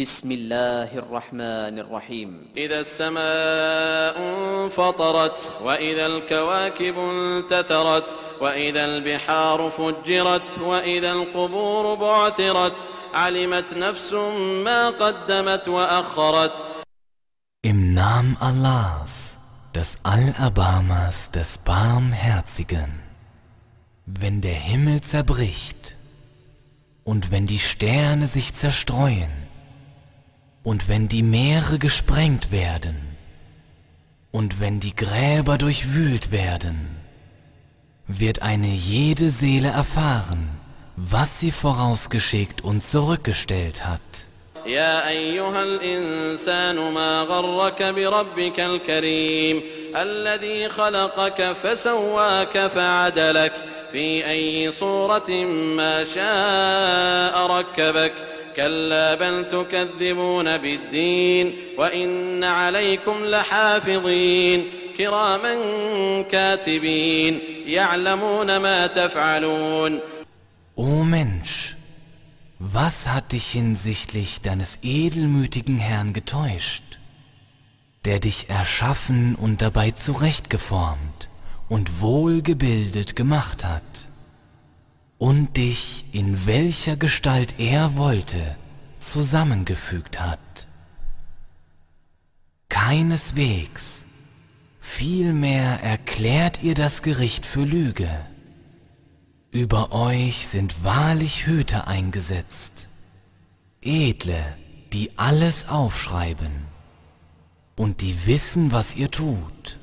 بسم 0.00 0.32
الله 0.32 0.98
الرحمن 0.98 1.78
الرحيم 1.78 2.46
إذا 2.56 2.80
السماء 2.80 4.16
انفطرت 4.18 5.52
وإذا 5.62 6.06
الكواكب 6.06 6.98
انتثرت 6.98 8.14
وإذا 8.40 8.84
البحار 8.84 9.70
فجرت 9.70 10.58
وإذا 10.58 11.12
القبور 11.12 11.94
بعثرت 11.94 12.72
علمت 13.14 13.74
نفس 13.74 14.12
ما 14.64 14.90
قدمت 14.90 15.68
وأخرت 15.68 16.52
Im 17.62 17.92
Namen 17.92 18.38
Allahs, 18.40 19.36
des 19.74 19.98
Allerbarmers, 20.04 21.30
des 21.32 21.58
Barmherzigen, 21.58 22.98
wenn 24.06 24.40
der 24.40 24.54
Himmel 24.54 25.02
zerbricht 25.02 25.96
und 27.04 27.30
wenn 27.30 27.44
die 27.44 27.58
Sterne 27.58 28.26
sich 28.26 28.54
zerstreuen 28.54 29.42
und 30.66 30.88
wenn 30.88 31.08
die 31.08 31.22
Meere 31.22 31.78
gesprengt 31.78 32.52
werden 32.52 32.96
und 34.30 34.60
wenn 34.60 34.80
die 34.80 34.94
Gräber 34.94 35.58
durchwühlt 35.58 36.30
werden, 36.30 36.96
wird 38.06 38.42
eine 38.42 38.68
jede 38.68 39.30
Seele 39.30 39.68
erfahren, 39.68 40.48
was 40.96 41.40
sie 41.40 41.50
vorausgeschickt 41.50 42.62
und 42.62 42.84
zurückgestellt 42.84 43.86
hat. 43.86 44.26
يا 44.66 45.08
أيها 45.08 45.62
الإنسان 45.62 46.76
ما 46.76 47.22
غرك 47.22 47.82
بربك 47.82 48.60
الكريم 48.60 49.62
الذي 49.96 50.68
خلقك 50.68 51.52
فسواك 51.52 52.66
فعدلك 52.66 53.52
في 53.92 54.30
أي 54.30 54.72
صورة 54.72 55.30
ما 55.76 56.04
شاء 56.04 57.46
ركبك 57.46 58.12
كلا 58.56 59.14
بل 59.14 59.48
تكذبون 59.48 60.56
بالدين 60.58 61.54
وإن 61.78 62.44
عليكم 62.44 63.24
لحافظين 63.24 64.64
كراما 64.98 65.54
كاتبين 66.22 67.38
يعلمون 67.66 68.56
ما 68.56 68.86
تفعلون 68.86 70.00
O 70.74 71.04
Mensch, 71.04 71.76
was 72.58 73.06
hat 73.06 73.32
dich 73.32 73.50
hinsichtlich 73.50 74.40
deines 74.40 74.78
edelmütigen 74.82 75.76
Herrn 75.76 76.14
getäuscht, 76.14 76.98
der 78.06 78.18
dich 78.18 78.48
erschaffen 78.48 79.34
und 79.34 79.60
dabei 79.60 79.90
zurechtgeformt 79.90 81.28
und 81.68 82.00
wohlgebildet 82.00 83.16
gemacht 83.16 83.64
hat, 83.64 83.82
und 85.18 85.56
dich, 85.56 86.04
in 86.12 86.46
welcher 86.46 86.96
Gestalt 86.96 87.54
er 87.58 87.96
wollte, 87.96 88.56
zusammengefügt 88.98 90.20
hat? 90.20 90.66
Keineswegs, 92.68 94.04
vielmehr 94.80 95.80
erklärt 95.82 96.62
ihr 96.62 96.74
das 96.74 97.02
Gericht 97.02 97.46
für 97.46 97.64
Lüge. 97.64 98.10
Über 99.50 99.92
euch 99.92 100.48
sind 100.48 100.82
wahrlich 100.82 101.46
Hüter 101.46 101.86
eingesetzt, 101.86 102.88
Edle, 103.82 104.42
die 104.92 105.10
alles 105.18 105.68
aufschreiben 105.68 106.66
und 107.76 108.00
die 108.00 108.26
wissen, 108.26 108.72
was 108.72 108.96
ihr 108.96 109.10
tut. 109.10 109.78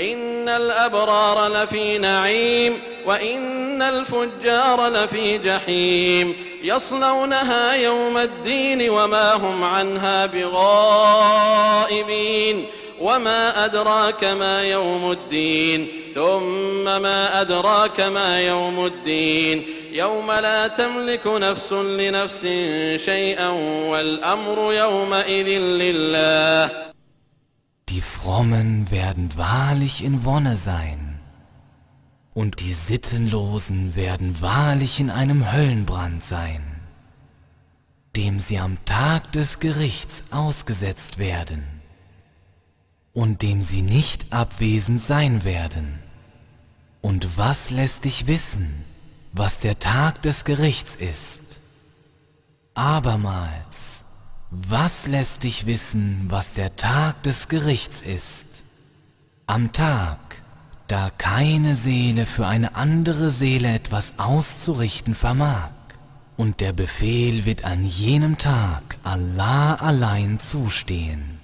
إن 0.00 0.48
الأبرار 0.48 1.48
لفي 1.48 1.98
نعيم 1.98 2.72
وإن 3.06 3.63
الفجار 3.81 4.87
لفي 4.87 5.37
جحيم 5.37 6.35
يصلونها 6.63 7.73
يوم 7.73 8.17
الدين 8.17 8.89
وما 8.89 9.33
هم 9.33 9.63
عنها 9.63 10.25
بغائبين 11.25 11.85
وما 13.01 13.65
أدراك 13.65 14.23
ما 14.23 14.63
يوم 14.63 15.11
الدين 15.11 15.87
ثم 16.15 16.83
ما 16.83 17.41
أدراك 17.41 18.01
ما 18.01 18.41
يوم 18.41 18.85
الدين 18.85 19.65
يوم 19.91 20.31
لا 20.31 20.67
تملك 20.67 21.27
نفس 21.27 21.73
لنفس 21.73 22.41
شيئا 23.05 23.49
والأمر 23.89 24.73
يومئذ 24.73 25.47
لله 25.59 26.69
Die 27.87 28.01
Frommen 28.01 28.89
werden 28.89 29.29
wahrlich 29.37 30.03
in 30.03 30.25
Wonne 30.25 30.55
sein, 30.55 31.04
und 32.35 32.59
die 32.59 32.73
Sittenlosen 32.73 33.95
werden 33.95 34.41
wahrlich 34.41 34.99
in 34.99 35.09
einem 35.09 35.53
Höllenbrand 35.53 36.21
sein, 36.21 36.61
dem 38.15 38.41
sie 38.41 38.59
am 38.59 38.77
Tag 38.83 39.31
des 39.31 39.59
Gerichts 39.59 40.21
ausgesetzt 40.31 41.17
werden, 41.17 41.63
und 43.13 43.41
dem 43.41 43.61
sie 43.61 43.81
nicht 43.81 44.33
abwesend 44.33 44.99
sein 44.99 45.45
werden. 45.45 45.99
Und 47.01 47.37
was 47.37 47.71
lässt 47.71 48.03
dich 48.03 48.27
wissen, 48.27 48.83
was 49.31 49.61
der 49.61 49.79
Tag 49.79 50.21
des 50.21 50.43
Gerichts 50.43 50.95
ist? 50.95 51.61
Abermals, 52.73 54.03
was 54.51 55.07
lässt 55.07 55.43
dich 55.43 55.65
wissen, 55.67 56.25
was 56.27 56.53
der 56.53 56.75
Tag 56.75 57.23
des 57.23 57.47
Gerichts 57.47 58.01
ist? 58.01 58.65
Am 59.47 59.71
Tag, 59.71 60.34
da 60.87 61.09
keine 61.17 61.75
Seele 61.75 62.25
für 62.25 62.45
eine 62.45 62.75
andere 62.75 63.31
Seele 63.31 63.73
etwas 63.73 64.13
auszurichten 64.17 65.15
vermag, 65.15 65.71
und 66.37 66.59
der 66.59 66.73
Befehl 66.73 67.45
wird 67.45 67.63
an 67.63 67.85
jenem 67.85 68.37
Tag 68.37 68.97
Allah 69.03 69.75
allein 69.75 70.37
zustehen. 70.39 71.34